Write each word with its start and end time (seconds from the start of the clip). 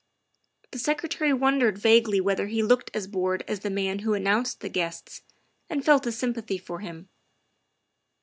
The 0.71 0.79
Secretary 0.79 1.31
wondered 1.31 1.75
THE 1.75 1.81
SECRETARY 1.81 1.97
OF 1.99 2.05
STATE 2.05 2.05
49 2.07 2.15
vaguely 2.15 2.21
whether 2.25 2.47
he 2.47 2.63
looked 2.63 2.91
as 2.95 3.07
bored 3.07 3.43
as 3.47 3.59
the 3.59 3.69
man 3.69 3.99
who 3.99 4.15
announced 4.15 4.61
the 4.61 4.69
guests, 4.69 5.21
and 5.69 5.85
felt 5.85 6.07
a 6.07 6.11
sympathy 6.11 6.57
for 6.57 6.79
him. 6.79 7.09